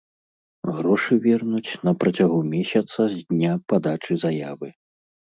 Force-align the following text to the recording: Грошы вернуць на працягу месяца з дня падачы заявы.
Грошы 0.75 1.17
вернуць 1.25 1.71
на 1.87 1.93
працягу 2.03 2.39
месяца 2.53 2.99
з 3.11 3.15
дня 3.33 3.53
падачы 3.75 4.17
заявы. 4.23 4.67